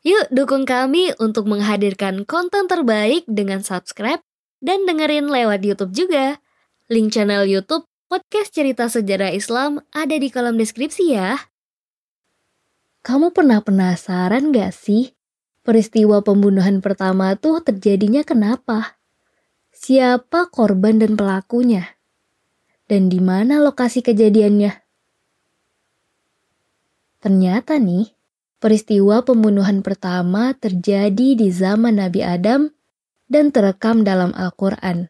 Yuk 0.00 0.32
dukung 0.32 0.64
kami 0.64 1.12
untuk 1.20 1.44
menghadirkan 1.44 2.24
konten 2.24 2.64
terbaik 2.64 3.28
dengan 3.28 3.60
subscribe 3.60 4.24
dan 4.64 4.88
dengerin 4.88 5.28
lewat 5.28 5.60
YouTube 5.60 5.92
juga. 5.92 6.40
Link 6.88 7.12
channel 7.12 7.44
YouTube 7.44 7.84
Podcast 8.08 8.56
Cerita 8.56 8.88
Sejarah 8.88 9.28
Islam 9.28 9.84
ada 9.92 10.16
di 10.16 10.32
kolom 10.32 10.56
deskripsi 10.56 11.04
ya. 11.12 11.36
Kamu 13.04 13.36
pernah 13.36 13.60
penasaran 13.60 14.56
gak 14.56 14.72
sih? 14.72 15.12
Peristiwa 15.60 16.24
pembunuhan 16.24 16.80
pertama 16.80 17.36
tuh 17.36 17.60
terjadinya 17.60 18.24
kenapa? 18.24 18.96
Siapa 19.76 20.48
korban 20.48 20.96
dan 20.96 21.12
pelakunya? 21.12 22.00
Dan 22.88 23.12
di 23.12 23.20
mana 23.20 23.60
lokasi 23.60 24.00
kejadiannya? 24.00 24.80
Ternyata 27.20 27.76
nih, 27.76 28.08
Peristiwa 28.60 29.24
pembunuhan 29.24 29.80
pertama 29.80 30.52
terjadi 30.52 31.32
di 31.32 31.48
zaman 31.48 31.96
Nabi 31.96 32.20
Adam 32.20 32.68
dan 33.24 33.48
terekam 33.48 34.04
dalam 34.04 34.36
Al-Quran. 34.36 35.08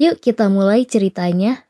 Yuk 0.00 0.16
kita 0.24 0.48
mulai 0.48 0.88
ceritanya. 0.88 1.68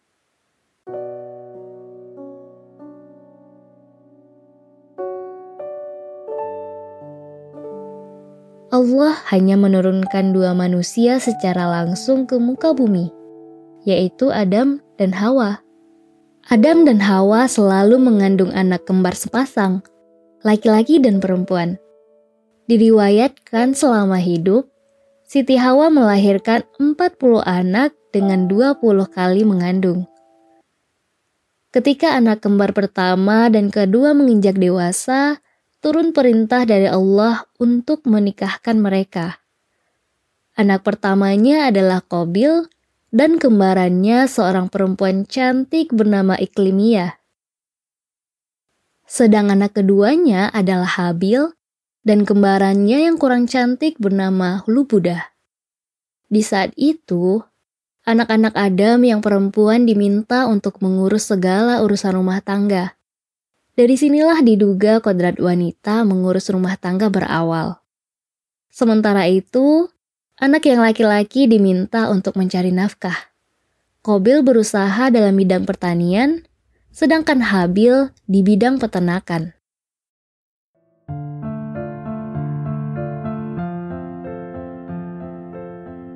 Allah 8.70 9.18
hanya 9.34 9.58
menurunkan 9.58 10.30
dua 10.30 10.54
manusia 10.54 11.18
secara 11.18 11.74
langsung 11.74 12.22
ke 12.22 12.38
muka 12.38 12.70
bumi, 12.70 13.10
yaitu 13.82 14.30
Adam 14.30 14.78
dan 14.94 15.10
Hawa. 15.10 15.58
Adam 16.46 16.86
dan 16.86 17.02
Hawa 17.02 17.50
selalu 17.50 17.98
mengandung 17.98 18.54
anak 18.54 18.86
kembar 18.86 19.18
sepasang– 19.18 19.82
laki-laki 20.44 21.00
dan 21.00 21.18
perempuan. 21.18 21.80
Diriwayatkan 22.68 23.72
selama 23.72 24.20
hidup, 24.20 24.68
Siti 25.24 25.56
Hawa 25.56 25.88
melahirkan 25.88 26.68
40 26.76 27.40
anak 27.42 27.96
dengan 28.12 28.46
20 28.46 29.08
kali 29.08 29.42
mengandung. 29.42 30.04
Ketika 31.74 32.14
anak 32.14 32.44
kembar 32.44 32.70
pertama 32.70 33.50
dan 33.50 33.72
kedua 33.72 34.14
menginjak 34.14 34.54
dewasa, 34.54 35.42
turun 35.82 36.14
perintah 36.14 36.62
dari 36.62 36.86
Allah 36.86 37.50
untuk 37.58 38.06
menikahkan 38.06 38.78
mereka. 38.78 39.42
Anak 40.54 40.86
pertamanya 40.86 41.74
adalah 41.74 41.98
Kobil 41.98 42.70
dan 43.10 43.42
kembarannya 43.42 44.30
seorang 44.30 44.70
perempuan 44.70 45.26
cantik 45.26 45.90
bernama 45.90 46.38
Iklimiyah. 46.38 47.23
Sedang 49.14 49.46
anak 49.46 49.78
keduanya 49.78 50.50
adalah 50.50 50.90
Habil 50.90 51.54
dan 52.02 52.26
kembarannya 52.26 53.06
yang 53.06 53.14
kurang 53.14 53.46
cantik 53.46 53.94
bernama 54.02 54.66
Lubuda. 54.66 55.30
Di 56.26 56.42
saat 56.42 56.74
itu, 56.74 57.38
anak-anak 58.10 58.58
Adam 58.58 59.06
yang 59.06 59.22
perempuan 59.22 59.86
diminta 59.86 60.50
untuk 60.50 60.82
mengurus 60.82 61.30
segala 61.30 61.78
urusan 61.86 62.18
rumah 62.18 62.42
tangga. 62.42 62.98
Dari 63.78 63.94
sinilah 63.94 64.42
diduga 64.42 64.98
kodrat 64.98 65.38
wanita 65.38 66.02
mengurus 66.02 66.50
rumah 66.50 66.74
tangga 66.74 67.06
berawal. 67.06 67.78
Sementara 68.66 69.30
itu, 69.30 69.94
anak 70.42 70.66
yang 70.66 70.82
laki-laki 70.82 71.46
diminta 71.46 72.10
untuk 72.10 72.34
mencari 72.34 72.74
nafkah. 72.74 73.30
Kobil 74.02 74.42
berusaha 74.42 75.06
dalam 75.06 75.38
bidang 75.38 75.62
pertanian, 75.70 76.42
sedangkan 76.94 77.42
Habil 77.42 78.14
di 78.30 78.46
bidang 78.46 78.78
peternakan. 78.78 79.50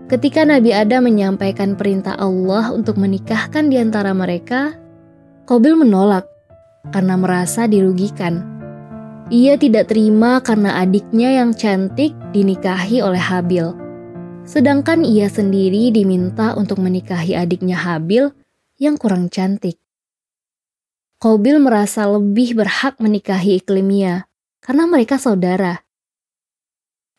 Ketika 0.09 0.47
Nabi 0.47 0.73
Adam 0.73 1.05
menyampaikan 1.05 1.77
perintah 1.77 2.17
Allah 2.17 2.73
untuk 2.73 2.97
menikahkan 2.97 3.69
di 3.69 3.77
antara 3.77 4.17
mereka, 4.17 4.73
Kobil 5.45 5.77
menolak 5.77 6.25
karena 6.95 7.17
merasa 7.17 7.69
dirugikan. 7.69 8.41
Ia 9.29 9.61
tidak 9.61 9.93
terima 9.93 10.41
karena 10.41 10.81
adiknya 10.81 11.43
yang 11.43 11.53
cantik 11.53 12.17
dinikahi 12.33 13.05
oleh 13.05 13.21
Habil. 13.21 13.77
Sedangkan 14.49 15.05
ia 15.05 15.29
sendiri 15.29 15.93
diminta 15.93 16.57
untuk 16.57 16.81
menikahi 16.81 17.37
adiknya 17.37 17.77
Habil 17.77 18.33
yang 18.81 18.97
kurang 18.97 19.29
cantik. 19.29 19.77
Kobil 21.19 21.59
merasa 21.59 22.07
lebih 22.07 22.55
berhak 22.55 23.03
menikahi 23.03 23.59
Iklimia 23.59 24.31
karena 24.63 24.87
mereka 24.87 25.19
saudara. 25.19 25.83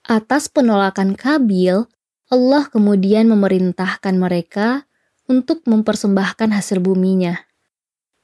Atas 0.08 0.48
penolakan 0.48 1.20
Kabil, 1.20 1.84
Allah 2.32 2.64
kemudian 2.72 3.28
memerintahkan 3.28 4.16
mereka 4.16 4.88
untuk 5.28 5.68
mempersembahkan 5.68 6.48
hasil 6.48 6.80
buminya. 6.80 7.44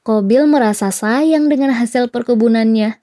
Kobil 0.00 0.48
merasa 0.48 0.88
sayang 0.88 1.52
dengan 1.52 1.76
hasil 1.76 2.08
perkebunannya. 2.08 2.96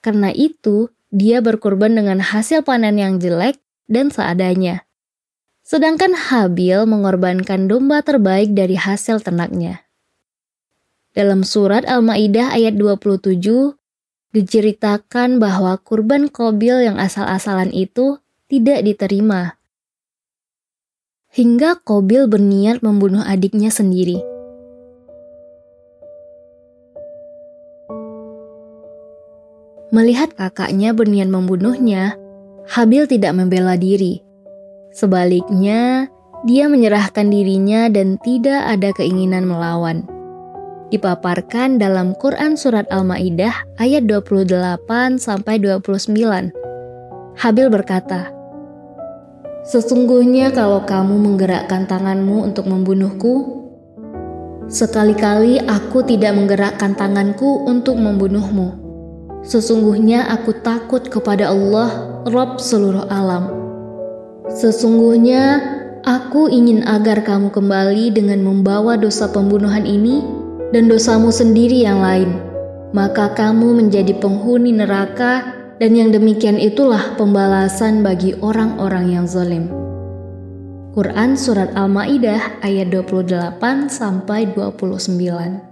Karena 0.00 0.32
itu, 0.32 0.88
dia 1.12 1.44
berkorban 1.44 1.92
dengan 1.92 2.24
hasil 2.24 2.64
panen 2.64 2.96
yang 2.96 3.20
jelek 3.20 3.60
dan 3.84 4.08
seadanya. 4.08 4.88
Sedangkan 5.60 6.16
Habil 6.16 6.88
mengorbankan 6.88 7.68
domba 7.68 8.00
terbaik 8.00 8.56
dari 8.56 8.80
hasil 8.80 9.20
ternaknya. 9.20 9.87
Dalam 11.16 11.40
surat 11.40 11.88
Al-Maidah 11.88 12.52
ayat 12.52 12.76
27 12.76 13.40
diceritakan 14.36 15.40
bahwa 15.40 15.80
kurban 15.80 16.28
Kobil 16.28 16.84
yang 16.84 17.00
asal-asalan 17.00 17.72
itu 17.72 18.20
tidak 18.52 18.84
diterima. 18.84 19.56
Hingga 21.32 21.80
Kobil 21.80 22.28
berniat 22.28 22.84
membunuh 22.84 23.24
adiknya 23.24 23.72
sendiri. 23.72 24.20
Melihat 29.88 30.36
kakaknya 30.36 30.92
berniat 30.92 31.32
membunuhnya, 31.32 32.20
Habil 32.68 33.08
tidak 33.08 33.32
membela 33.32 33.80
diri. 33.80 34.20
Sebaliknya, 34.92 36.12
dia 36.44 36.68
menyerahkan 36.68 37.32
dirinya 37.32 37.88
dan 37.88 38.20
tidak 38.20 38.60
ada 38.68 38.92
keinginan 38.92 39.48
melawan 39.48 40.17
dipaparkan 40.88 41.76
dalam 41.76 42.16
Quran 42.16 42.56
Surat 42.56 42.88
Al-Ma'idah 42.88 43.78
ayat 43.80 44.08
28 44.08 45.20
sampai 45.20 45.60
29. 45.60 46.16
Habil 47.38 47.66
berkata, 47.70 48.32
Sesungguhnya 49.68 50.48
kalau 50.48 50.80
kamu 50.88 51.20
menggerakkan 51.20 51.84
tanganmu 51.84 52.40
untuk 52.40 52.64
membunuhku, 52.64 53.34
sekali-kali 54.64 55.60
aku 55.60 56.00
tidak 56.08 56.32
menggerakkan 56.32 56.96
tanganku 56.96 57.68
untuk 57.68 58.00
membunuhmu. 58.00 58.88
Sesungguhnya 59.44 60.24
aku 60.32 60.56
takut 60.64 61.04
kepada 61.06 61.52
Allah, 61.52 62.20
Rob 62.32 62.56
seluruh 62.56 63.06
alam. 63.12 63.52
Sesungguhnya 64.48 65.60
aku 66.08 66.48
ingin 66.48 66.88
agar 66.88 67.20
kamu 67.20 67.52
kembali 67.52 68.16
dengan 68.16 68.40
membawa 68.40 68.96
dosa 68.96 69.28
pembunuhan 69.28 69.84
ini 69.84 70.37
dan 70.68 70.84
dosamu 70.88 71.32
sendiri 71.32 71.80
yang 71.84 72.04
lain, 72.04 72.36
maka 72.92 73.32
kamu 73.32 73.84
menjadi 73.84 74.12
penghuni 74.20 74.76
neraka 74.76 75.56
dan 75.80 75.96
yang 75.96 76.12
demikian 76.12 76.60
itulah 76.60 77.16
pembalasan 77.16 78.04
bagi 78.04 78.36
orang-orang 78.44 79.14
yang 79.14 79.24
zalim. 79.24 79.70
Quran 80.92 81.38
Surat 81.38 81.72
Al-Ma'idah 81.78 82.64
ayat 82.64 82.90
28 82.90 83.86
sampai 83.86 84.50
29. 84.50 85.68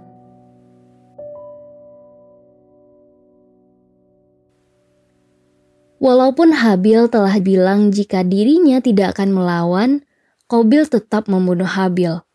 Walaupun 5.97 6.53
Habil 6.53 7.09
telah 7.09 7.35
bilang 7.41 7.89
jika 7.89 8.21
dirinya 8.21 8.79
tidak 8.79 9.17
akan 9.17 9.33
melawan, 9.33 9.91
Kobil 10.47 10.87
tetap 10.87 11.27
membunuh 11.27 11.67
Habil. 11.67 12.26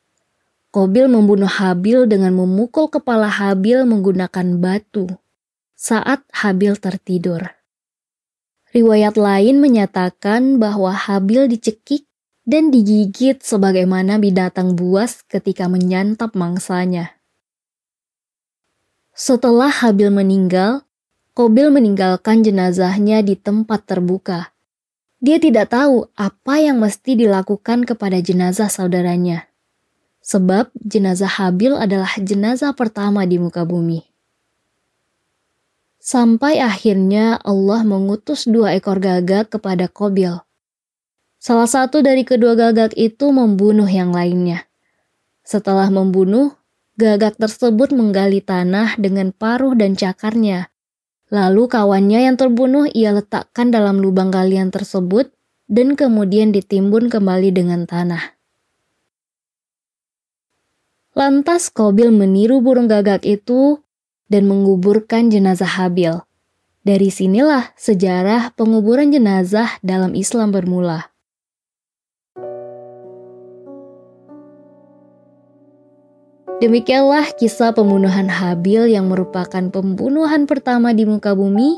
Kobil 0.73 1.05
membunuh 1.05 1.53
Habil 1.53 2.09
dengan 2.09 2.33
memukul 2.33 2.89
kepala 2.89 3.29
Habil 3.29 3.85
menggunakan 3.85 4.57
batu 4.57 5.05
saat 5.77 6.25
Habil 6.33 6.81
tertidur. 6.81 7.45
Riwayat 8.73 9.21
lain 9.21 9.61
menyatakan 9.61 10.57
bahwa 10.57 10.97
Habil 10.97 11.45
dicekik 11.53 12.09
dan 12.49 12.73
digigit 12.73 13.45
sebagaimana 13.45 14.17
binatang 14.17 14.73
buas 14.73 15.21
ketika 15.29 15.69
menyantap 15.69 16.33
mangsanya. 16.33 17.21
Setelah 19.13 19.69
Habil 19.69 20.09
meninggal, 20.09 20.89
Kobil 21.37 21.69
meninggalkan 21.69 22.41
jenazahnya 22.41 23.21
di 23.21 23.37
tempat 23.37 23.85
terbuka. 23.85 24.57
Dia 25.21 25.37
tidak 25.37 25.77
tahu 25.77 26.09
apa 26.17 26.65
yang 26.65 26.81
mesti 26.81 27.13
dilakukan 27.13 27.85
kepada 27.85 28.25
jenazah 28.25 28.73
saudaranya 28.73 29.52
sebab 30.23 30.71
jenazah 30.79 31.29
Habil 31.29 31.75
adalah 31.75 32.15
jenazah 32.17 32.73
pertama 32.73 33.27
di 33.27 33.43
muka 33.43 33.67
bumi. 33.67 34.07
Sampai 36.03 36.59
akhirnya 36.59 37.39
Allah 37.47 37.87
mengutus 37.87 38.47
dua 38.51 38.75
ekor 38.75 38.99
gagak 38.99 39.55
kepada 39.55 39.87
Kobil. 39.87 40.35
Salah 41.39 41.71
satu 41.71 42.03
dari 42.03 42.27
kedua 42.27 42.59
gagak 42.59 42.95
itu 42.99 43.31
membunuh 43.31 43.87
yang 43.87 44.11
lainnya. 44.11 44.67
Setelah 45.47 45.91
membunuh, 45.95 46.59
gagak 46.99 47.39
tersebut 47.39 47.95
menggali 47.95 48.43
tanah 48.43 48.99
dengan 48.99 49.31
paruh 49.31 49.79
dan 49.79 49.95
cakarnya. 49.95 50.75
Lalu 51.31 51.71
kawannya 51.71 52.27
yang 52.27 52.35
terbunuh 52.35 52.91
ia 52.91 53.15
letakkan 53.15 53.71
dalam 53.71 54.03
lubang 54.03 54.35
galian 54.35 54.75
tersebut 54.75 55.31
dan 55.71 55.95
kemudian 55.95 56.51
ditimbun 56.51 57.15
kembali 57.15 57.55
dengan 57.55 57.87
tanah. 57.87 58.42
Lantas 61.13 61.69
Kobil 61.69 62.09
meniru 62.09 62.65
burung 62.65 62.89
gagak 62.89 63.29
itu 63.29 63.85
dan 64.33 64.49
menguburkan 64.49 65.29
jenazah 65.29 65.69
Habil. 65.69 66.25
Dari 66.89 67.13
sinilah 67.13 67.77
sejarah 67.77 68.57
penguburan 68.57 69.13
jenazah 69.13 69.77
dalam 69.85 70.17
Islam 70.17 70.57
bermula. 70.57 71.13
Demikianlah 76.65 77.29
kisah 77.37 77.77
pembunuhan 77.77 78.33
Habil 78.33 78.97
yang 78.97 79.13
merupakan 79.13 79.69
pembunuhan 79.69 80.49
pertama 80.49 80.97
di 80.97 81.05
muka 81.05 81.37
bumi. 81.37 81.77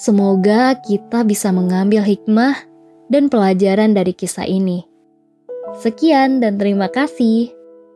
Semoga 0.00 0.80
kita 0.80 1.28
bisa 1.28 1.52
mengambil 1.52 2.00
hikmah 2.00 2.56
dan 3.12 3.28
pelajaran 3.28 3.92
dari 3.92 4.16
kisah 4.16 4.48
ini. 4.48 4.88
Sekian 5.76 6.40
dan 6.40 6.56
terima 6.56 6.88
kasih. 6.88 7.55